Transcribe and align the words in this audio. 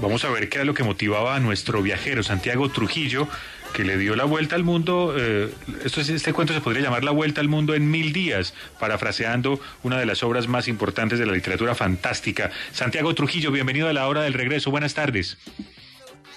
vamos 0.00 0.24
a 0.24 0.30
ver 0.30 0.48
qué 0.48 0.58
era 0.58 0.64
lo 0.64 0.74
que 0.74 0.82
motivaba 0.82 1.36
a 1.36 1.40
nuestro 1.40 1.82
viajero 1.82 2.22
Santiago 2.22 2.68
Trujillo, 2.70 3.28
que 3.72 3.84
le 3.84 3.96
dio 3.98 4.16
la 4.16 4.24
vuelta 4.24 4.56
al 4.56 4.64
mundo. 4.64 5.14
Eh, 5.16 5.52
esto 5.84 6.00
este 6.00 6.32
cuento 6.32 6.52
se 6.52 6.60
podría 6.60 6.82
llamar 6.82 7.04
La 7.04 7.12
vuelta 7.12 7.40
al 7.40 7.48
mundo 7.48 7.74
en 7.74 7.90
mil 7.90 8.12
días, 8.12 8.54
parafraseando 8.78 9.60
una 9.82 9.98
de 9.98 10.06
las 10.06 10.22
obras 10.22 10.48
más 10.48 10.68
importantes 10.68 11.18
de 11.18 11.26
la 11.26 11.32
literatura 11.32 11.74
fantástica. 11.74 12.50
Santiago 12.72 13.14
Trujillo, 13.14 13.50
bienvenido 13.50 13.88
a 13.88 13.92
la 13.92 14.08
hora 14.08 14.22
del 14.22 14.34
regreso. 14.34 14.70
Buenas 14.70 14.94
tardes. 14.94 15.38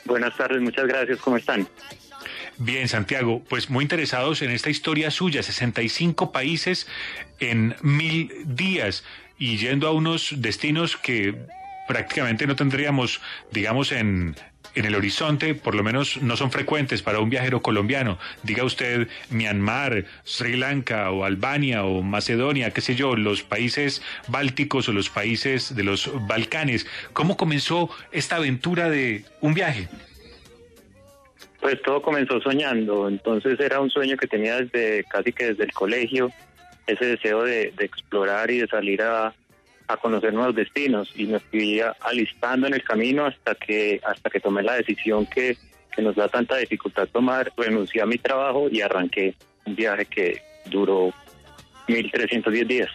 Buenas 0.05 0.35
tardes, 0.35 0.61
muchas 0.61 0.85
gracias. 0.85 1.19
¿Cómo 1.19 1.37
están? 1.37 1.67
Bien, 2.57 2.87
Santiago, 2.87 3.43
pues 3.49 3.69
muy 3.69 3.83
interesados 3.83 4.41
en 4.41 4.51
esta 4.51 4.69
historia 4.69 5.09
suya, 5.09 5.41
65 5.41 6.31
países 6.31 6.87
en 7.39 7.75
mil 7.81 8.31
días 8.45 9.03
y 9.39 9.57
yendo 9.57 9.87
a 9.87 9.91
unos 9.91 10.35
destinos 10.37 10.95
que 10.95 11.35
prácticamente 11.87 12.47
no 12.47 12.55
tendríamos, 12.55 13.21
digamos, 13.51 13.91
en, 13.91 14.35
en 14.75 14.85
el 14.85 14.95
horizonte, 14.95 15.53
por 15.55 15.75
lo 15.75 15.83
menos 15.83 16.21
no 16.21 16.35
son 16.37 16.51
frecuentes 16.51 17.01
para 17.01 17.19
un 17.19 17.29
viajero 17.29 17.61
colombiano. 17.61 18.17
Diga 18.43 18.63
usted 18.63 19.07
Myanmar, 19.29 20.05
Sri 20.23 20.57
Lanka 20.57 21.11
o 21.11 21.25
Albania 21.25 21.83
o 21.83 22.01
Macedonia, 22.01 22.71
qué 22.71 22.81
sé 22.81 22.95
yo, 22.95 23.15
los 23.15 23.43
países 23.43 24.01
bálticos 24.27 24.89
o 24.89 24.93
los 24.93 25.09
países 25.09 25.75
de 25.75 25.83
los 25.83 26.09
Balcanes. 26.27 26.87
¿Cómo 27.13 27.37
comenzó 27.37 27.89
esta 28.11 28.37
aventura 28.37 28.89
de 28.89 29.25
un 29.41 29.53
viaje? 29.53 29.87
Pues 31.61 31.81
todo 31.81 32.01
comenzó 32.01 32.41
soñando, 32.41 33.07
entonces 33.07 33.57
era 33.59 33.79
un 33.79 33.89
sueño 33.89 34.17
que 34.17 34.27
tenía 34.27 34.57
desde 34.57 35.05
casi 35.05 35.31
que 35.31 35.45
desde 35.45 35.63
el 35.63 35.71
colegio, 35.71 36.29
ese 36.87 37.05
deseo 37.05 37.43
de, 37.43 37.71
de 37.77 37.85
explorar 37.85 38.51
y 38.51 38.57
de 38.57 38.67
salir 38.67 39.01
a, 39.01 39.33
a 39.93 39.97
conocer 39.97 40.33
nuevos 40.33 40.55
destinos 40.55 41.11
y 41.15 41.25
me 41.25 41.39
fui 41.39 41.81
alistando 42.01 42.67
en 42.67 42.73
el 42.73 42.83
camino 42.83 43.25
hasta 43.25 43.55
que 43.55 44.01
hasta 44.05 44.29
que 44.29 44.39
tomé 44.39 44.63
la 44.63 44.75
decisión 44.75 45.25
que, 45.25 45.57
que 45.95 46.01
nos 46.01 46.15
da 46.15 46.27
tanta 46.27 46.57
dificultad 46.57 47.07
tomar, 47.07 47.51
renuncié 47.57 48.01
a 48.01 48.05
mi 48.05 48.17
trabajo 48.17 48.67
y 48.69 48.81
arranqué 48.81 49.35
un 49.65 49.75
viaje 49.75 50.05
que 50.05 50.41
duró 50.65 51.13
1.310 51.87 52.67
días. 52.67 52.89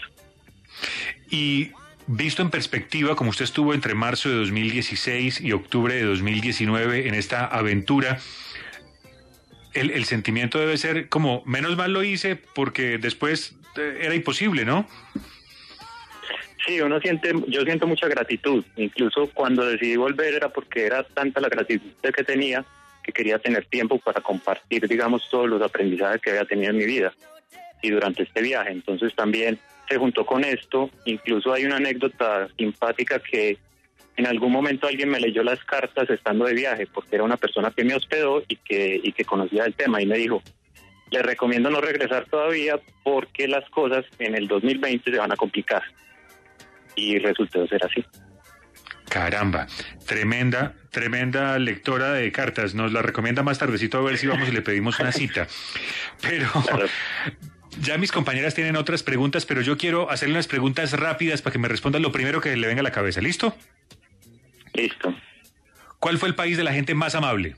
Y 1.30 1.70
visto 2.06 2.42
en 2.42 2.50
perspectiva, 2.50 3.14
como 3.16 3.30
usted 3.30 3.44
estuvo 3.44 3.74
entre 3.74 3.94
marzo 3.94 4.28
de 4.28 4.36
2016 4.36 5.40
y 5.40 5.52
octubre 5.52 5.94
de 5.94 6.04
2019 6.04 7.08
en 7.08 7.14
esta 7.14 7.44
aventura, 7.46 8.18
el, 9.74 10.04
sentimiento 10.06 10.58
debe 10.58 10.76
ser 10.76 11.08
como, 11.08 11.42
menos 11.44 11.76
mal 11.76 11.92
lo 11.92 12.02
hice 12.02 12.36
porque 12.36 12.98
después 12.98 13.54
eh, 13.76 13.98
era 14.00 14.14
imposible, 14.14 14.64
¿no? 14.64 14.88
Sí, 16.68 16.82
uno 16.82 17.00
siente, 17.00 17.32
yo 17.46 17.62
siento 17.62 17.86
mucha 17.86 18.08
gratitud. 18.08 18.62
Incluso 18.76 19.30
cuando 19.32 19.64
decidí 19.64 19.96
volver 19.96 20.34
era 20.34 20.50
porque 20.50 20.84
era 20.84 21.02
tanta 21.02 21.40
la 21.40 21.48
gratitud 21.48 21.88
que 22.02 22.24
tenía 22.24 22.62
que 23.02 23.10
quería 23.10 23.38
tener 23.38 23.64
tiempo 23.64 23.98
para 23.98 24.20
compartir, 24.20 24.86
digamos, 24.86 25.26
todos 25.30 25.48
los 25.48 25.62
aprendizajes 25.62 26.20
que 26.20 26.28
había 26.28 26.44
tenido 26.44 26.72
en 26.72 26.76
mi 26.76 26.84
vida 26.84 27.14
y 27.80 27.88
durante 27.88 28.24
este 28.24 28.42
viaje. 28.42 28.70
Entonces 28.70 29.14
también 29.14 29.58
se 29.88 29.96
juntó 29.96 30.26
con 30.26 30.44
esto. 30.44 30.90
Incluso 31.06 31.54
hay 31.54 31.64
una 31.64 31.76
anécdota 31.76 32.48
simpática 32.58 33.18
que 33.18 33.56
en 34.18 34.26
algún 34.26 34.52
momento 34.52 34.88
alguien 34.88 35.08
me 35.08 35.20
leyó 35.20 35.42
las 35.42 35.64
cartas 35.64 36.10
estando 36.10 36.44
de 36.44 36.52
viaje, 36.52 36.86
porque 36.86 37.16
era 37.16 37.24
una 37.24 37.38
persona 37.38 37.72
que 37.74 37.82
me 37.82 37.94
hospedó 37.94 38.42
y 38.46 38.56
que, 38.56 39.00
y 39.02 39.12
que 39.12 39.24
conocía 39.24 39.64
el 39.64 39.72
tema 39.72 40.02
y 40.02 40.06
me 40.06 40.18
dijo, 40.18 40.42
le 41.10 41.22
recomiendo 41.22 41.70
no 41.70 41.80
regresar 41.80 42.26
todavía 42.26 42.78
porque 43.04 43.48
las 43.48 43.66
cosas 43.70 44.04
en 44.18 44.34
el 44.34 44.48
2020 44.48 45.10
se 45.10 45.16
van 45.16 45.32
a 45.32 45.36
complicar 45.36 45.82
y 46.98 47.18
resultó 47.18 47.66
ser 47.66 47.84
así. 47.84 48.04
Caramba, 49.08 49.66
tremenda, 50.06 50.74
tremenda 50.90 51.58
lectora 51.58 52.12
de 52.12 52.30
cartas. 52.30 52.74
Nos 52.74 52.92
la 52.92 53.00
recomienda 53.00 53.42
más 53.42 53.58
tardecito 53.58 53.98
a 53.98 54.02
ver 54.02 54.18
si 54.18 54.26
vamos 54.26 54.48
y 54.48 54.52
le 54.52 54.60
pedimos 54.60 54.98
una 55.00 55.12
cita. 55.12 55.46
Pero 56.20 56.46
ya 57.80 57.96
mis 57.96 58.12
compañeras 58.12 58.54
tienen 58.54 58.76
otras 58.76 59.02
preguntas, 59.02 59.46
pero 59.46 59.60
yo 59.60 59.76
quiero 59.76 60.10
hacerle 60.10 60.34
unas 60.34 60.48
preguntas 60.48 60.92
rápidas 60.92 61.42
para 61.42 61.52
que 61.52 61.58
me 61.58 61.68
respondan 61.68 62.02
lo 62.02 62.10
primero 62.10 62.40
que 62.40 62.56
le 62.56 62.66
venga 62.66 62.80
a 62.80 62.82
la 62.82 62.90
cabeza. 62.90 63.20
¿Listo? 63.20 63.54
Listo. 64.74 65.14
¿Cuál 66.00 66.18
fue 66.18 66.28
el 66.28 66.34
país 66.34 66.56
de 66.56 66.64
la 66.64 66.72
gente 66.72 66.94
más 66.94 67.14
amable? 67.14 67.56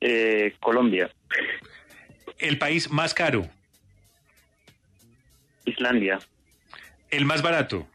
Eh, 0.00 0.54
Colombia. 0.60 1.10
¿El 2.38 2.58
país 2.58 2.90
más 2.90 3.12
caro? 3.12 3.48
Islandia. 5.64 6.20
¿El 7.10 7.24
más 7.24 7.42
barato? 7.42 7.86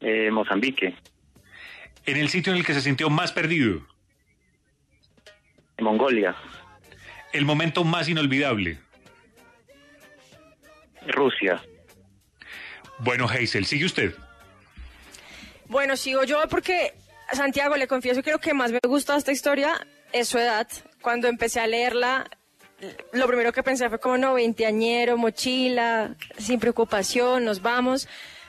Eh, 0.00 0.30
Mozambique. 0.30 0.94
¿En 2.04 2.16
el 2.16 2.28
sitio 2.28 2.52
en 2.52 2.58
el 2.58 2.66
que 2.66 2.74
se 2.74 2.80
sintió 2.80 3.08
más 3.08 3.32
perdido? 3.32 3.86
Mongolia. 5.78 6.36
¿El 7.32 7.44
momento 7.44 7.84
más 7.84 8.08
inolvidable? 8.08 8.78
Rusia. 11.08 11.62
Bueno, 12.98 13.26
Hazel, 13.26 13.64
¿sigue 13.64 13.84
usted? 13.84 14.14
Bueno, 15.66 15.96
sigo 15.96 16.24
yo 16.24 16.40
porque, 16.48 16.92
Santiago, 17.32 17.76
le 17.76 17.88
confieso 17.88 18.22
que 18.22 18.30
lo 18.30 18.38
que 18.38 18.54
más 18.54 18.72
me 18.72 18.78
gustó 18.86 19.12
de 19.12 19.18
esta 19.18 19.32
historia 19.32 19.86
es 20.12 20.28
su 20.28 20.38
edad. 20.38 20.68
Cuando 21.00 21.28
empecé 21.28 21.60
a 21.60 21.66
leerla, 21.66 22.28
lo 23.12 23.26
primero 23.26 23.52
que 23.52 23.62
pensé 23.62 23.88
fue 23.88 24.00
como, 24.00 24.18
no, 24.18 24.34
veinteañero, 24.34 25.16
mochila, 25.16 26.16
sin 26.38 26.58
preocupación, 26.60 27.44
nos 27.44 27.62
vamos. 27.62 28.08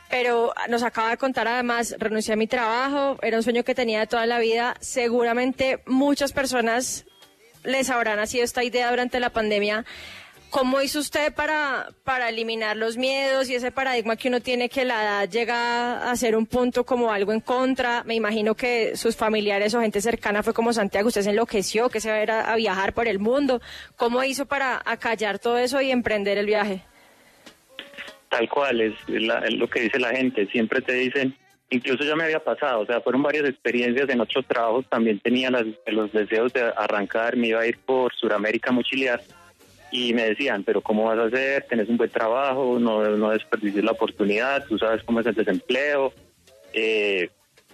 Pero 0.09 0.53
nos 0.69 0.83
acaba 0.83 1.09
de 1.09 1.17
contar 1.17 1.47
además, 1.47 1.95
renuncié 1.97 2.33
a 2.33 2.37
mi 2.37 2.45
trabajo, 2.45 3.17
era 3.23 3.37
un 3.37 3.43
sueño 3.43 3.63
que 3.63 3.73
tenía 3.73 4.01
de 4.01 4.07
toda 4.07 4.25
la 4.25 4.39
vida. 4.39 4.75
Seguramente 4.79 5.81
muchas 5.87 6.33
personas 6.33 7.05
les 7.63 7.89
habrán 7.89 8.17
nacido 8.17 8.43
esta 8.43 8.63
idea 8.63 8.89
durante 8.89 9.19
la 9.19 9.31
pandemia 9.31 9.85
¿Cómo 10.53 10.83
hizo 10.83 10.99
usted 10.99 11.33
para, 11.33 11.87
para 12.03 12.29
eliminar 12.29 12.77
los 12.77 12.95
miedos 12.95 13.49
y 13.49 13.55
ese 13.55 13.71
paradigma 13.71 14.15
que 14.15 14.27
uno 14.27 14.39
tiene 14.39 14.69
que 14.69 14.85
la 14.85 15.01
edad 15.01 15.27
llega 15.27 16.11
a 16.11 16.15
ser 16.15 16.35
un 16.35 16.45
punto 16.45 16.83
como 16.83 17.11
algo 17.11 17.33
en 17.33 17.39
contra? 17.39 18.03
Me 18.03 18.13
imagino 18.13 18.53
que 18.53 18.95
sus 18.95 19.15
familiares 19.15 19.73
o 19.73 19.81
gente 19.81 19.99
cercana 19.99 20.43
fue 20.43 20.53
como 20.53 20.71
Santiago, 20.71 21.07
usted 21.07 21.23
se 21.23 21.31
enloqueció, 21.31 21.89
que 21.89 21.99
se 21.99 22.11
va 22.11 22.17
a 22.17 22.21
ir 22.21 22.29
a, 22.29 22.55
viajar 22.55 22.93
por 22.93 23.07
el 23.07 23.17
mundo. 23.17 23.61
¿Cómo 23.95 24.23
hizo 24.23 24.45
para 24.45 24.79
acallar 24.85 25.39
todo 25.39 25.57
eso 25.57 25.81
y 25.81 25.89
emprender 25.89 26.37
el 26.37 26.45
viaje? 26.45 26.83
Tal 28.29 28.47
cual, 28.47 28.79
es, 28.79 28.93
lo 29.07 29.67
que 29.67 29.79
dice 29.79 29.97
la 29.97 30.09
gente. 30.09 30.45
Siempre 30.51 30.81
te 30.81 30.93
dicen, 30.93 31.35
incluso 31.71 32.03
ya 32.03 32.15
me 32.15 32.25
había 32.25 32.43
pasado, 32.43 32.81
o 32.81 32.85
sea, 32.85 33.01
fueron 33.01 33.23
varias 33.23 33.49
experiencias 33.49 34.07
en 34.07 34.21
otros 34.21 34.45
trabajos, 34.45 34.85
también 34.87 35.19
tenía 35.19 35.49
los 35.49 36.13
deseos 36.13 36.53
de 36.53 36.61
arrancar, 36.77 37.37
me 37.37 37.47
iba 37.47 37.61
a 37.61 37.65
ir 37.65 37.79
por 37.79 38.13
Sudamérica 38.13 38.71
mochilear 38.71 39.19
y 39.93 40.11
me 40.11 40.23
decían, 40.23 40.63
pero 40.63 40.81
¿cómo 40.81 41.03
vas 41.03 41.19
a 41.19 41.25
hacer? 41.25 41.67
Tienes 41.69 41.87
un 41.87 41.97
buen 41.97 42.09
trabajo, 42.09 42.79
no, 42.79 43.07
no 43.15 43.29
desperdicies 43.29 43.83
la 43.83 43.91
oportunidad, 43.91 44.65
tú 44.65 44.79
sabes 44.79 45.03
cómo 45.03 45.19
es 45.19 45.27
el 45.27 45.35
desempleo, 45.35 46.11
eh, 46.73 47.29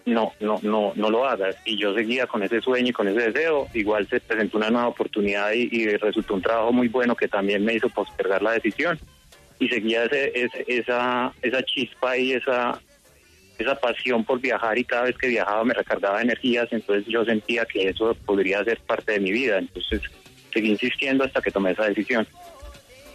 no, 0.05 0.33
no, 0.41 0.59
no, 0.61 0.91
no 0.95 1.09
lo 1.09 1.25
hagas. 1.25 1.55
Y 1.63 1.77
yo 1.77 1.95
seguía 1.95 2.27
con 2.27 2.43
ese 2.43 2.59
sueño 2.59 2.89
y 2.89 2.91
con 2.91 3.07
ese 3.07 3.31
deseo, 3.31 3.69
igual 3.73 4.05
se 4.09 4.19
presentó 4.19 4.57
una 4.57 4.69
nueva 4.69 4.89
oportunidad 4.89 5.53
y, 5.53 5.95
resultó 5.95 6.33
un 6.33 6.41
trabajo 6.41 6.73
muy 6.73 6.89
bueno 6.89 7.15
que 7.15 7.29
también 7.29 7.63
me 7.63 7.75
hizo 7.75 7.87
postergar 7.87 8.41
la 8.41 8.51
decisión. 8.51 8.99
Y 9.57 9.69
seguía 9.69 10.03
ese, 10.03 10.33
esa, 10.67 11.31
esa 11.41 11.63
chispa 11.63 12.17
y 12.17 12.33
esa, 12.33 12.81
esa 13.57 13.75
pasión 13.75 14.25
por 14.25 14.41
viajar 14.41 14.77
y 14.77 14.83
cada 14.83 15.03
vez 15.03 15.17
que 15.17 15.27
viajaba 15.27 15.63
me 15.63 15.73
recargaba 15.73 16.21
energías, 16.21 16.67
entonces 16.71 17.05
yo 17.07 17.23
sentía 17.23 17.63
que 17.63 17.87
eso 17.87 18.13
podría 18.25 18.61
ser 18.65 18.77
parte 18.79 19.13
de 19.13 19.19
mi 19.21 19.31
vida. 19.31 19.57
Entonces 19.57 20.01
seguí 20.53 20.69
insistiendo 20.69 21.23
hasta 21.23 21.41
que 21.41 21.51
tomé 21.51 21.71
esa 21.71 21.85
decisión 21.85 22.27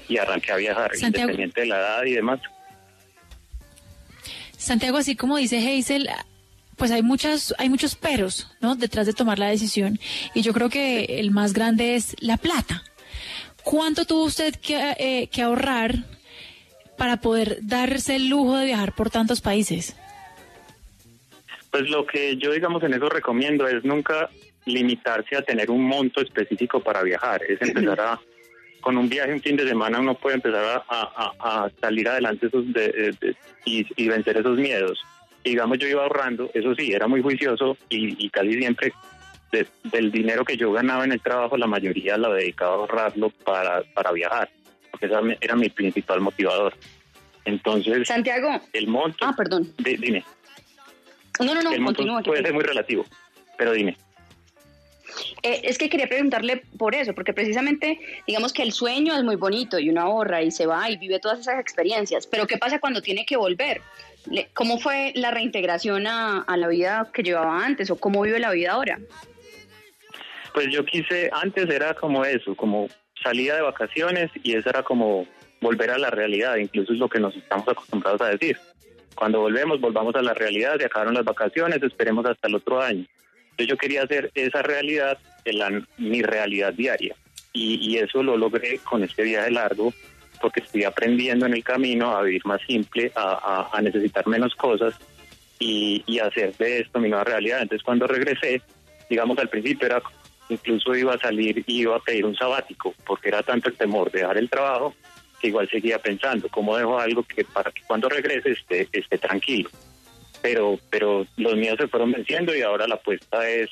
y 0.08 0.18
arranqué 0.18 0.52
a 0.52 0.56
viajar, 0.56 0.90
independiente 1.00 1.62
de 1.62 1.66
la 1.66 1.78
edad 1.78 2.04
y 2.04 2.12
demás. 2.12 2.40
Santiago, 4.56 4.98
así 4.98 5.16
como 5.16 5.36
dice 5.36 5.58
Hazel, 5.58 6.08
pues 6.76 6.90
hay 6.90 7.02
muchas, 7.02 7.54
hay 7.58 7.68
muchos 7.68 7.94
peros, 7.94 8.50
¿no? 8.60 8.74
Detrás 8.74 9.06
de 9.06 9.12
tomar 9.12 9.38
la 9.38 9.48
decisión. 9.48 9.98
Y 10.34 10.42
yo 10.42 10.52
creo 10.52 10.68
que 10.68 11.04
el 11.20 11.30
más 11.30 11.52
grande 11.52 11.94
es 11.94 12.16
la 12.20 12.36
plata. 12.36 12.82
¿Cuánto 13.62 14.04
tuvo 14.04 14.24
usted 14.24 14.54
que, 14.56 14.94
eh, 14.98 15.28
que 15.28 15.42
ahorrar 15.42 16.04
para 16.96 17.20
poder 17.20 17.58
darse 17.62 18.16
el 18.16 18.28
lujo 18.28 18.56
de 18.56 18.66
viajar 18.66 18.94
por 18.94 19.10
tantos 19.10 19.40
países? 19.40 19.96
Pues 21.70 21.88
lo 21.88 22.06
que 22.06 22.36
yo, 22.36 22.52
digamos, 22.52 22.82
en 22.84 22.94
eso 22.94 23.08
recomiendo 23.08 23.66
es 23.66 23.84
nunca 23.84 24.30
limitarse 24.66 25.36
a 25.36 25.42
tener 25.42 25.70
un 25.70 25.84
monto 25.84 26.20
específico 26.20 26.80
para 26.80 27.02
viajar, 27.02 27.42
es 27.48 27.60
empezar 27.60 28.00
a, 28.00 28.20
con 28.80 28.98
un 28.98 29.08
viaje 29.08 29.32
un 29.32 29.40
fin 29.40 29.56
de 29.56 29.66
semana 29.66 29.98
uno 29.98 30.14
puede 30.14 30.36
empezar 30.36 30.84
a, 30.88 31.70
salir 31.80 32.08
adelante 32.08 32.46
esos 32.46 32.64
y, 33.64 34.08
vencer 34.08 34.36
esos 34.36 34.58
miedos. 34.58 35.02
Digamos, 35.42 35.78
yo 35.78 35.88
iba 35.88 36.02
ahorrando, 36.02 36.50
eso 36.54 36.74
sí, 36.74 36.92
era 36.92 37.06
muy 37.06 37.22
juicioso 37.22 37.76
y, 37.88 38.28
casi 38.30 38.54
siempre 38.54 38.92
del 39.84 40.10
dinero 40.10 40.44
que 40.44 40.56
yo 40.56 40.72
ganaba 40.72 41.04
en 41.04 41.12
el 41.12 41.20
trabajo, 41.20 41.56
la 41.56 41.66
mayoría 41.66 42.16
lo 42.16 42.32
dedicaba 42.32 42.72
a 42.72 42.76
ahorrarlo 42.76 43.30
para, 43.30 43.82
para 43.94 44.10
viajar, 44.12 44.50
porque 44.90 45.06
ese 45.06 45.16
era 45.40 45.54
mi 45.54 45.68
principal 45.68 46.20
motivador. 46.20 46.74
Entonces, 47.44 48.08
Santiago. 48.08 48.60
El 48.72 48.88
monto. 48.88 49.24
Ah, 49.24 49.34
perdón. 49.36 49.72
dime. 49.78 50.24
No, 51.40 51.54
no, 51.54 51.62
no, 51.62 51.84
continúa. 51.84 52.22
Puede 52.22 52.42
ser 52.42 52.54
muy 52.54 52.64
relativo, 52.64 53.04
pero 53.56 53.72
dime. 53.72 53.96
Eh, 55.44 55.60
es 55.64 55.76
que 55.76 55.90
quería 55.90 56.06
preguntarle 56.06 56.62
por 56.78 56.94
eso, 56.94 57.14
porque 57.14 57.34
precisamente 57.34 58.00
digamos 58.26 58.54
que 58.54 58.62
el 58.62 58.72
sueño 58.72 59.14
es 59.14 59.22
muy 59.24 59.36
bonito 59.36 59.78
y 59.78 59.90
uno 59.90 60.00
ahorra 60.00 60.40
y 60.40 60.50
se 60.50 60.64
va 60.64 60.88
y 60.88 60.96
vive 60.96 61.20
todas 61.20 61.38
esas 61.38 61.60
experiencias, 61.60 62.26
pero 62.26 62.46
¿qué 62.46 62.56
pasa 62.56 62.80
cuando 62.80 63.02
tiene 63.02 63.26
que 63.26 63.36
volver? 63.36 63.82
¿Cómo 64.54 64.78
fue 64.78 65.12
la 65.14 65.30
reintegración 65.30 66.06
a, 66.06 66.40
a 66.40 66.56
la 66.56 66.66
vida 66.68 67.10
que 67.12 67.22
llevaba 67.22 67.62
antes 67.62 67.90
o 67.90 67.96
cómo 67.96 68.22
vive 68.22 68.40
la 68.40 68.52
vida 68.52 68.72
ahora? 68.72 68.98
Pues 70.54 70.68
yo 70.70 70.82
quise, 70.86 71.28
antes 71.30 71.68
era 71.68 71.92
como 71.92 72.24
eso, 72.24 72.56
como 72.56 72.88
salida 73.22 73.56
de 73.56 73.62
vacaciones 73.62 74.30
y 74.42 74.56
eso 74.56 74.70
era 74.70 74.82
como 74.82 75.26
volver 75.60 75.90
a 75.90 75.98
la 75.98 76.08
realidad, 76.08 76.56
incluso 76.56 76.94
es 76.94 76.98
lo 76.98 77.10
que 77.10 77.20
nos 77.20 77.36
estamos 77.36 77.68
acostumbrados 77.68 78.22
a 78.22 78.28
decir. 78.28 78.56
Cuando 79.14 79.40
volvemos, 79.40 79.78
volvamos 79.78 80.14
a 80.14 80.22
la 80.22 80.32
realidad, 80.32 80.78
se 80.78 80.86
acabaron 80.86 81.12
las 81.12 81.24
vacaciones, 81.24 81.82
esperemos 81.82 82.24
hasta 82.24 82.48
el 82.48 82.54
otro 82.54 82.80
año. 82.80 83.04
Entonces 83.50 83.66
yo 83.68 83.76
quería 83.76 84.04
hacer 84.04 84.30
esa 84.34 84.62
realidad 84.62 85.18
la, 85.52 85.82
mi 85.98 86.22
realidad 86.22 86.72
diaria 86.72 87.14
y, 87.52 87.96
eso 87.98 88.22
lo 88.22 88.36
logré 88.36 88.78
con 88.78 89.04
este 89.04 89.22
viaje 89.22 89.50
largo 89.50 89.94
porque 90.40 90.60
estoy 90.60 90.84
aprendiendo 90.84 91.46
en 91.46 91.54
el 91.54 91.62
camino 91.62 92.16
a 92.16 92.22
vivir 92.22 92.44
más 92.44 92.60
simple, 92.66 93.12
a, 93.14 93.80
necesitar 93.80 94.26
menos 94.26 94.54
cosas 94.56 94.94
y, 95.58 96.02
y, 96.06 96.18
hacer 96.18 96.56
de 96.56 96.80
esto 96.80 96.98
mi 96.98 97.08
nueva 97.08 97.24
realidad. 97.24 97.62
Entonces 97.62 97.84
cuando 97.84 98.06
regresé, 98.06 98.60
digamos 99.08 99.38
al 99.38 99.48
principio 99.48 99.86
era 99.86 100.02
incluso 100.48 100.94
iba 100.94 101.14
a 101.14 101.18
salir 101.18 101.64
y 101.66 101.82
iba 101.82 101.96
a 101.96 102.00
pedir 102.00 102.26
un 102.26 102.34
sabático 102.34 102.94
porque 103.06 103.28
era 103.28 103.42
tanto 103.42 103.70
el 103.70 103.76
temor 103.76 104.10
de 104.10 104.20
dejar 104.20 104.36
el 104.36 104.50
trabajo 104.50 104.94
que 105.40 105.48
igual 105.48 105.68
seguía 105.70 105.98
pensando 105.98 106.48
cómo 106.48 106.76
dejo 106.76 106.98
algo 106.98 107.22
que 107.22 107.44
para 107.44 107.70
que 107.70 107.82
cuando 107.86 108.08
regrese 108.08 108.50
esté, 108.50 108.88
esté 108.92 109.18
tranquilo 109.18 109.70
pero, 110.42 110.78
pero 110.90 111.26
los 111.38 111.56
míos 111.56 111.76
se 111.80 111.88
fueron 111.88 112.12
venciendo 112.12 112.54
y 112.54 112.60
ahora 112.60 112.86
la 112.86 112.96
apuesta 112.96 113.48
es 113.48 113.70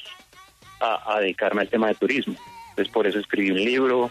a, 0.82 1.20
dedicarme 1.20 1.62
al 1.62 1.68
tema 1.68 1.88
de 1.88 1.94
turismo. 1.94 2.34
Entonces 2.70 2.92
por 2.92 3.06
eso 3.06 3.18
escribí 3.18 3.50
un 3.50 3.58
libro 3.58 4.10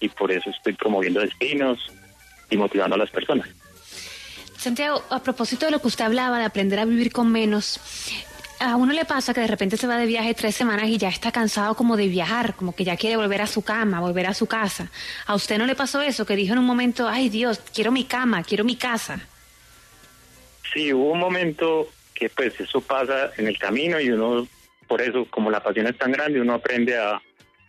y 0.00 0.08
por 0.08 0.30
eso 0.30 0.50
estoy 0.50 0.74
promoviendo 0.74 1.20
destinos 1.20 1.90
y 2.50 2.56
motivando 2.56 2.96
a 2.96 2.98
las 2.98 3.10
personas. 3.10 3.48
Santiago, 4.56 5.02
a 5.10 5.22
propósito 5.22 5.66
de 5.66 5.72
lo 5.72 5.80
que 5.80 5.88
usted 5.88 6.04
hablaba 6.04 6.38
de 6.38 6.44
aprender 6.44 6.78
a 6.78 6.84
vivir 6.84 7.12
con 7.12 7.32
menos, 7.32 7.80
a 8.58 8.76
uno 8.76 8.92
le 8.92 9.06
pasa 9.06 9.32
que 9.32 9.40
de 9.40 9.46
repente 9.46 9.78
se 9.78 9.86
va 9.86 9.96
de 9.96 10.04
viaje 10.04 10.34
tres 10.34 10.54
semanas 10.54 10.88
y 10.88 10.98
ya 10.98 11.08
está 11.08 11.32
cansado 11.32 11.74
como 11.74 11.96
de 11.96 12.08
viajar, 12.08 12.54
como 12.54 12.74
que 12.74 12.84
ya 12.84 12.96
quiere 12.96 13.16
volver 13.16 13.40
a 13.40 13.46
su 13.46 13.62
cama, 13.62 14.00
volver 14.00 14.26
a 14.26 14.34
su 14.34 14.46
casa. 14.46 14.90
¿A 15.26 15.34
usted 15.34 15.56
no 15.56 15.64
le 15.64 15.74
pasó 15.74 16.02
eso? 16.02 16.26
Que 16.26 16.36
dijo 16.36 16.52
en 16.52 16.58
un 16.58 16.66
momento, 16.66 17.08
ay 17.08 17.30
Dios, 17.30 17.58
quiero 17.74 17.90
mi 17.90 18.04
cama, 18.04 18.42
quiero 18.42 18.64
mi 18.64 18.76
casa. 18.76 19.20
Sí, 20.74 20.92
hubo 20.92 21.12
un 21.12 21.18
momento 21.18 21.88
que 22.14 22.28
pues 22.28 22.60
eso 22.60 22.82
pasa 22.82 23.30
en 23.38 23.48
el 23.48 23.58
camino 23.58 23.98
y 23.98 24.10
uno, 24.10 24.46
por 24.90 25.00
eso, 25.00 25.24
como 25.30 25.52
la 25.52 25.62
pasión 25.62 25.86
es 25.86 25.96
tan 25.96 26.10
grande, 26.10 26.40
uno 26.40 26.54
aprende 26.54 26.98
a, 26.98 27.22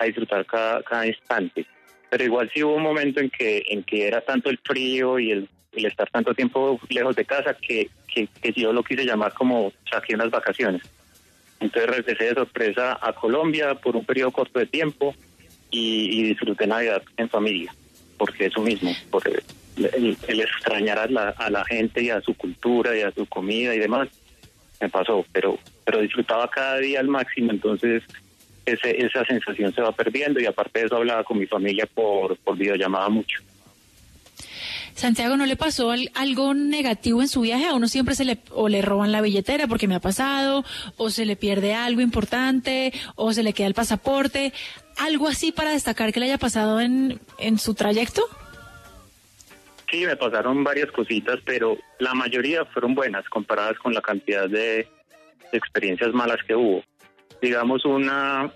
disfrutar 0.04 0.44
cada, 0.44 1.06
instante. 1.06 1.68
Pero 2.10 2.24
igual 2.24 2.50
sí 2.52 2.64
hubo 2.64 2.74
un 2.74 2.82
momento 2.82 3.20
en 3.20 3.30
que, 3.30 3.64
en 3.70 3.84
que 3.84 4.08
era 4.08 4.22
tanto 4.22 4.50
el 4.50 4.58
frío 4.58 5.20
y 5.20 5.30
el, 5.30 5.48
estar 5.72 6.10
tanto 6.10 6.34
tiempo 6.34 6.80
lejos 6.90 7.16
de 7.16 7.24
casa 7.24 7.54
que, 7.54 7.92
que, 8.12 8.28
yo 8.56 8.74
lo 8.74 8.84
quise 8.84 9.06
llamar 9.06 9.34
como 9.36 9.72
saqué 9.92 10.16
unas 10.16 10.32
vacaciones. 10.32 10.82
Entonces 11.60 11.92
regresé 11.92 12.24
de 12.24 12.34
sorpresa 12.34 12.98
a 13.00 13.14
Colombia 13.14 13.76
por 13.76 13.96
un 13.96 14.04
periodo 14.04 14.32
corto 14.32 14.58
de 14.58 14.66
tiempo 14.66 15.14
y, 15.70 16.24
disfruté 16.24 16.66
Navidad 16.66 17.04
en 17.18 17.30
familia, 17.30 17.72
porque 18.18 18.48
eso 18.48 18.62
mismo, 18.62 18.96
porque 19.12 19.44
el, 19.78 20.18
extrañar 20.42 20.98
a 20.98 21.06
la, 21.06 21.30
a 21.30 21.52
la 21.52 21.64
gente 21.66 22.02
y 22.02 22.10
a 22.10 22.20
su 22.22 22.34
cultura 22.34 22.98
y 22.98 23.02
a 23.02 23.12
su 23.12 23.28
comida 23.28 23.76
y 23.76 23.80
demás, 23.80 24.10
me 24.82 24.90
pasó, 24.90 25.24
pero, 25.32 25.60
pero 25.92 26.04
disfrutaba 26.04 26.50
cada 26.50 26.78
día 26.78 27.02
al 27.02 27.10
máximo, 27.10 27.52
entonces 27.52 28.02
ese, 28.66 29.06
esa 29.06 29.26
sensación 29.26 29.74
se 29.74 29.82
va 29.82 29.92
perdiendo 29.92 30.40
y 30.40 30.46
aparte 30.46 30.80
de 30.80 30.86
eso 30.86 30.96
hablaba 30.96 31.26
con 31.26 31.38
mi 31.38 31.46
familia 31.48 31.86
por, 31.86 32.38
por 32.38 32.58
videollamada 32.58 33.10
mucho. 33.10 33.42
Santiago, 34.94 35.36
¿no 35.36 35.46
le 35.46 35.58
pasó 35.58 35.92
algo 36.14 36.54
negativo 36.54 37.22
en 37.22 37.28
su 37.28 37.42
viaje? 37.42 37.66
A 37.66 37.74
uno 37.74 37.90
siempre 37.90 38.16
se 38.16 38.24
le, 38.24 38.38
o 38.52 38.70
le 38.70 38.82
roban 38.82 39.12
la 39.12 39.20
billetera 39.20 39.68
porque 39.68 39.88
me 39.88 39.96
ha 39.96 40.00
pasado, 40.00 40.64
o 40.96 41.10
se 41.10 41.26
le 41.26 41.36
pierde 41.36 41.74
algo 41.74 42.00
importante, 42.00 42.94
o 43.16 43.34
se 43.34 43.44
le 43.44 43.52
queda 43.52 43.68
el 43.68 43.74
pasaporte. 43.74 44.54
¿Algo 44.98 45.28
así 45.28 45.52
para 45.52 45.72
destacar 45.72 46.14
que 46.14 46.22
le 46.22 46.28
haya 46.28 46.38
pasado 46.38 46.80
en, 46.80 47.20
en 47.38 47.58
su 47.58 47.74
trayecto? 47.74 48.22
Sí, 49.90 50.06
me 50.06 50.16
pasaron 50.16 50.64
varias 50.64 50.90
cositas, 50.92 51.40
pero 51.46 51.78
la 52.00 52.14
mayoría 52.14 52.64
fueron 52.66 52.96
buenas 52.96 53.28
comparadas 53.28 53.78
con 53.80 53.94
la 53.94 54.02
cantidad 54.02 54.48
de, 54.48 54.88
experiencias 55.52 56.14
malas 56.14 56.40
que 56.48 56.56
hubo. 56.56 56.84
Digamos 57.42 57.86
una, 57.86 58.52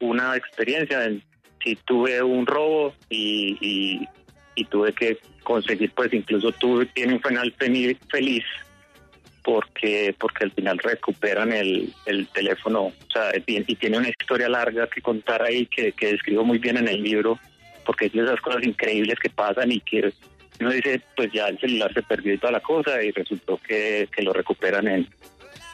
una 0.00 0.36
experiencia 0.36 1.04
en 1.04 1.22
si 1.62 1.76
tuve 1.76 2.22
un 2.22 2.46
robo 2.46 2.94
y, 3.08 4.00
y, 4.56 4.64
tuve 4.66 4.92
que 4.92 5.18
conseguir, 5.42 5.92
pues 5.92 6.12
incluso 6.12 6.52
tuve, 6.52 6.86
tiene 6.86 7.14
un 7.14 7.22
final 7.22 7.52
feliz 8.08 8.44
porque 9.44 10.14
porque 10.18 10.44
al 10.44 10.52
final 10.52 10.78
recuperan 10.78 11.52
el, 11.52 11.92
el 12.06 12.28
teléfono, 12.28 12.84
o 12.84 13.10
sea, 13.12 13.32
y, 13.34 13.74
tiene 13.76 13.98
una 13.98 14.08
historia 14.08 14.48
larga 14.48 14.86
que 14.86 15.00
contar 15.00 15.42
ahí 15.42 15.66
que, 15.66 15.92
que 15.92 16.12
describo 16.12 16.44
muy 16.44 16.58
bien 16.58 16.76
en 16.76 16.88
el 16.88 17.02
libro, 17.02 17.38
porque 17.84 18.06
es 18.06 18.12
de 18.12 18.22
esas 18.22 18.40
cosas 18.40 18.64
increíbles 18.64 19.18
que 19.20 19.30
pasan 19.30 19.72
y 19.72 19.80
que 19.80 20.12
uno 20.60 20.70
dice, 20.70 21.00
pues 21.16 21.32
ya 21.32 21.48
el 21.48 21.58
celular 21.58 21.92
se 21.92 22.02
perdió 22.02 22.34
y 22.34 22.38
toda 22.38 22.52
la 22.52 22.60
cosa 22.60 23.02
y 23.02 23.10
resultó 23.10 23.58
que, 23.58 24.08
lo 24.18 24.32
recuperan 24.32 24.86
en, 24.86 25.08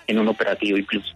en 0.08 0.19
un 0.19 0.28
operativo 0.28 0.76
incluso. 0.76 1.14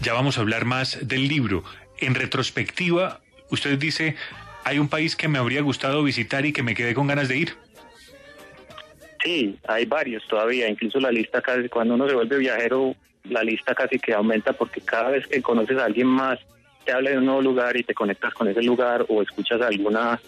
Ya 0.00 0.12
vamos 0.12 0.38
a 0.38 0.42
hablar 0.42 0.64
más 0.64 1.06
del 1.06 1.26
libro. 1.26 1.64
En 1.98 2.14
retrospectiva, 2.14 3.20
usted 3.50 3.78
dice, 3.78 4.14
hay 4.64 4.78
un 4.78 4.88
país 4.88 5.16
que 5.16 5.28
me 5.28 5.38
habría 5.38 5.60
gustado 5.62 6.02
visitar 6.02 6.46
y 6.46 6.52
que 6.52 6.62
me 6.62 6.74
quedé 6.74 6.94
con 6.94 7.08
ganas 7.08 7.28
de 7.28 7.38
ir. 7.38 7.54
Sí, 9.22 9.58
hay 9.68 9.84
varios 9.84 10.26
todavía, 10.28 10.68
incluso 10.68 10.98
la 11.00 11.10
lista 11.10 11.42
casi, 11.42 11.68
cuando 11.68 11.94
uno 11.94 12.08
se 12.08 12.14
vuelve 12.14 12.38
viajero, 12.38 12.94
la 13.24 13.42
lista 13.42 13.74
casi 13.74 13.98
que 13.98 14.14
aumenta 14.14 14.54
porque 14.54 14.80
cada 14.80 15.10
vez 15.10 15.26
que 15.26 15.42
conoces 15.42 15.76
a 15.76 15.84
alguien 15.84 16.06
más, 16.06 16.38
te 16.84 16.92
habla 16.92 17.10
de 17.10 17.18
un 17.18 17.26
nuevo 17.26 17.42
lugar 17.42 17.76
y 17.76 17.82
te 17.82 17.92
conectas 17.92 18.32
con 18.32 18.48
ese 18.48 18.62
lugar 18.62 19.04
o 19.08 19.20
escuchas 19.20 19.60
alguna 19.60 20.20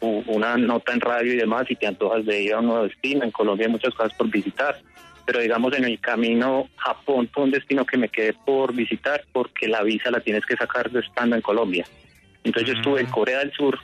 una 0.00 0.58
nota 0.58 0.92
en 0.92 1.00
radio 1.00 1.32
y 1.32 1.36
demás 1.36 1.70
y 1.70 1.76
te 1.76 1.86
antojas 1.86 2.24
de 2.26 2.42
ir 2.42 2.52
a 2.52 2.58
un 2.58 2.66
nuevo 2.66 2.84
destino. 2.84 3.24
En 3.24 3.30
Colombia 3.30 3.66
hay 3.66 3.72
muchas 3.72 3.94
cosas 3.94 4.12
por 4.12 4.28
visitar, 4.28 4.78
pero 5.26 5.40
digamos 5.40 5.76
en 5.76 5.84
el 5.84 6.00
camino 6.00 6.68
Japón 6.76 7.28
fue 7.32 7.44
un 7.44 7.50
destino 7.50 7.84
que 7.84 7.98
me 7.98 8.08
quedé 8.08 8.32
por 8.32 8.72
visitar 8.72 9.24
porque 9.32 9.68
la 9.68 9.82
visa 9.82 10.10
la 10.10 10.20
tienes 10.20 10.46
que 10.46 10.56
sacar 10.56 10.90
de 10.90 11.00
estando 11.00 11.36
en 11.36 11.42
Colombia. 11.42 11.84
Entonces 12.44 12.72
yo 12.72 12.78
estuve 12.78 13.00
en 13.00 13.08
mm. 13.08 13.10
Corea 13.10 13.38
del 13.40 13.52
Sur 13.52 13.78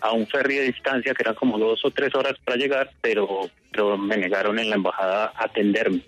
a 0.00 0.12
un 0.12 0.26
ferry 0.26 0.56
de 0.56 0.64
distancia 0.64 1.14
que 1.14 1.22
eran 1.22 1.34
como 1.34 1.58
dos 1.58 1.84
o 1.84 1.90
tres 1.90 2.14
horas 2.14 2.34
para 2.44 2.56
llegar, 2.56 2.90
pero, 3.00 3.50
pero 3.70 3.96
me 3.96 4.16
negaron 4.16 4.58
en 4.58 4.68
la 4.68 4.76
embajada 4.76 5.32
a 5.36 5.44
atenderme 5.44 6.02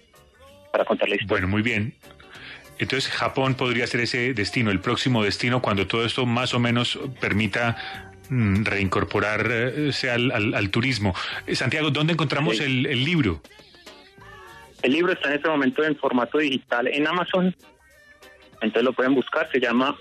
para 0.73 0.85
contar 0.85 1.09
la 1.09 1.15
historia. 1.15 1.29
Bueno, 1.29 1.49
muy 1.49 1.63
bien. 1.63 1.95
Entonces 2.79 3.11
Japón 3.13 3.55
podría 3.55 3.87
ser 3.87 4.01
ese 4.01 4.35
destino, 4.35 4.71
el 4.71 4.81
próximo 4.81 5.23
destino, 5.23 5.63
cuando 5.63 5.87
todo 5.87 6.05
esto 6.05 6.27
más 6.27 6.55
o 6.55 6.59
menos 6.59 6.99
permita 7.21 8.11
Mm, 8.33 8.65
reincorporarse 8.65 10.11
al, 10.11 10.55
al, 10.55 10.71
turismo. 10.71 11.15
Eh, 11.47 11.55
Santiago, 11.55 11.91
¿dónde 11.91 12.15
encontramos 12.15 12.61
el, 12.61 13.05
libro? 13.05 13.43
El 14.83 14.93
libro 14.93 15.13
está 15.13 15.29
en 15.29 15.37
este 15.37 15.49
momento 15.49 15.85
en 15.85 15.97
formato 15.97 16.39
digital 16.39 16.89
en 16.89 17.07
Amazon. 17.07 17.55
Entonces 18.61 18.83
lo 18.83 18.93
pueden 18.93 19.15
buscar, 19.15 19.51
se 19.51 19.61
llama 19.61 19.97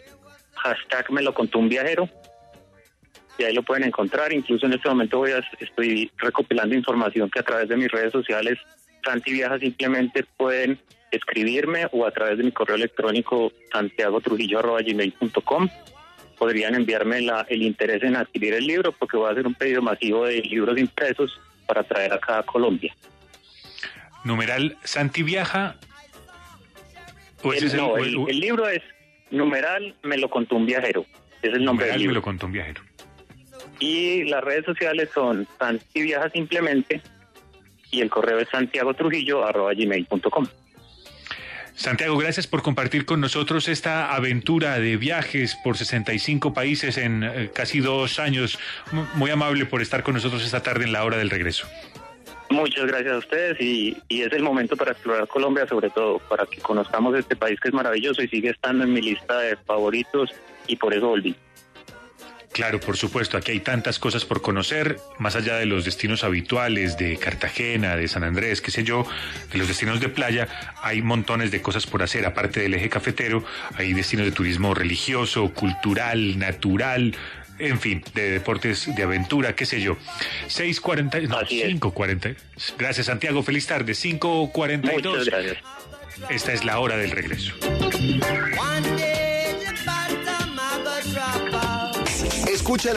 hashtag 0.55 1.11
me 1.11 1.21
lo 1.21 1.33
contó 1.33 1.59
un 1.59 1.69
viajero. 1.69 2.09
Y 3.37 3.43
ahí 3.43 3.53
lo 3.53 3.63
pueden 3.63 3.83
encontrar. 3.85 4.33
Incluso 4.33 4.65
en 4.65 4.73
este 4.73 4.89
momento 4.89 5.19
voy 5.19 5.31
a, 5.31 5.41
estoy 5.59 6.11
recopilando 6.17 6.75
información 6.75 7.29
que 7.29 7.39
a 7.39 7.43
través 7.43 7.69
de 7.69 7.77
mis 7.77 7.89
redes 7.89 8.11
sociales, 8.11 8.59
Santi 9.03 9.31
Viaja 9.31 9.57
simplemente 9.57 10.25
pueden 10.37 10.79
escribirme 11.11 11.87
o 11.91 12.05
a 12.05 12.11
través 12.11 12.37
de 12.37 12.43
mi 12.43 12.51
correo 12.51 12.75
electrónico 12.75 13.51
santiagotrujillo.gmail.com 13.71 15.69
podrían 16.37 16.73
enviarme 16.73 17.19
el 17.49 17.61
interés 17.61 18.01
en 18.01 18.15
adquirir 18.15 18.55
el 18.55 18.65
libro 18.65 18.91
porque 18.93 19.15
voy 19.15 19.29
a 19.29 19.31
hacer 19.31 19.45
un 19.45 19.53
pedido 19.53 19.83
masivo 19.83 20.25
de 20.25 20.41
libros 20.41 20.75
impresos 20.79 21.39
para 21.67 21.83
traer 21.83 22.11
acá 22.13 22.39
a 22.39 22.43
Colombia. 22.43 22.95
Numeral 24.23 24.77
Santi 24.83 25.23
Viaja. 25.23 25.77
el, 27.43 27.75
no, 27.75 27.97
el, 27.97 28.39
libro 28.39 28.67
es 28.67 28.81
Numeral 29.31 29.95
Me 30.03 30.17
lo 30.17 30.29
contó 30.29 30.55
un 30.55 30.65
viajero. 30.65 31.05
Es 31.41 31.53
el 31.53 31.63
nombre 31.63 31.87
del 31.87 31.99
libro. 31.99 32.11
Me 32.11 32.15
lo 32.15 32.21
contó 32.21 32.45
un 32.45 32.51
viajero. 32.51 32.81
Y 33.79 34.23
las 34.25 34.43
redes 34.43 34.65
sociales 34.65 35.09
son 35.13 35.47
Santi 35.57 36.01
Viaja 36.01 36.29
simplemente 36.29 37.01
y 37.91 38.01
el 38.01 38.09
correo 38.09 38.39
es 38.39 38.49
santiagotrujillo.com. 38.49 40.47
Santiago, 41.73 42.17
gracias 42.17 42.47
por 42.47 42.61
compartir 42.61 43.05
con 43.05 43.21
nosotros 43.21 43.67
esta 43.67 44.13
aventura 44.13 44.79
de 44.79 44.97
viajes 44.97 45.55
por 45.63 45.77
65 45.77 46.53
países 46.53 46.97
en 46.97 47.23
eh, 47.23 47.49
casi 47.53 47.79
dos 47.79 48.19
años. 48.19 48.59
Muy 49.15 49.31
amable 49.31 49.65
por 49.65 49.81
estar 49.81 50.03
con 50.03 50.13
nosotros 50.15 50.43
esta 50.43 50.61
tarde 50.61 50.83
en 50.85 50.91
la 50.91 51.03
hora 51.03 51.17
del 51.17 51.29
regreso. 51.29 51.67
Muchas 52.51 52.85
gracias 52.85 53.13
a 53.13 53.17
ustedes 53.17 53.61
y, 53.61 53.97
y, 54.09 54.23
es 54.23 54.33
el 54.33 54.43
momento 54.43 54.75
para 54.75 54.91
explorar 54.91 55.25
Colombia 55.27 55.65
sobre 55.67 55.89
todo, 55.89 56.19
para 56.19 56.45
que 56.45 56.59
conozcamos 56.59 57.17
este 57.17 57.35
país 57.35 57.57
que 57.59 57.69
es 57.69 57.73
maravilloso 57.73 58.21
y 58.21 58.27
sigue 58.27 58.49
estando 58.49 58.83
en 58.83 58.91
mi 58.91 59.01
lista 59.01 59.39
de 59.39 59.55
favoritos 59.55 60.31
y 60.67 60.75
por 60.75 60.93
eso 60.93 61.07
volví. 61.07 61.33
Claro, 62.53 62.81
por 62.81 62.97
supuesto, 62.97 63.37
aquí 63.37 63.53
hay 63.53 63.59
tantas 63.61 63.97
cosas 63.97 64.25
por 64.25 64.41
conocer, 64.41 64.99
más 65.17 65.37
allá 65.37 65.55
de 65.55 65.65
los 65.65 65.85
destinos 65.85 66.25
habituales 66.25 66.97
de 66.97 67.15
Cartagena, 67.15 67.95
de 67.95 68.09
San 68.09 68.25
Andrés, 68.25 68.59
qué 68.59 68.71
sé 68.71 68.83
yo, 68.83 69.05
de 69.53 69.57
los 69.57 69.69
destinos 69.69 70.01
de 70.01 70.09
playa, 70.09 70.49
hay 70.81 71.01
montones 71.01 71.49
de 71.51 71.61
cosas 71.61 71.87
por 71.87 72.03
hacer, 72.03 72.25
aparte 72.25 72.59
del 72.59 72.73
eje 72.73 72.89
cafetero, 72.89 73.45
hay 73.75 73.93
destinos 73.93 74.25
de 74.25 74.33
turismo 74.33 74.73
religioso, 74.73 75.53
cultural, 75.53 76.37
natural, 76.39 77.15
en 77.61 77.79
fin, 77.79 78.03
de 78.13 78.31
deportes 78.31 78.93
de 78.95 79.03
aventura, 79.03 79.55
qué 79.55 79.65
sé 79.65 79.81
yo. 79.81 79.97
6.40, 80.47 81.27
no, 81.27 81.39
5.40. 81.41 82.35
Gracias, 82.77 83.05
Santiago. 83.05 83.43
Feliz 83.43 83.67
tarde. 83.67 83.93
5.42. 83.93 84.93
Muchas 84.93 85.25
gracias. 85.25 85.57
Esta 86.29 86.53
es 86.53 86.65
la 86.65 86.79
hora 86.79 86.97
del 86.97 87.11
regreso. 87.11 87.53
Escucha 92.51 92.89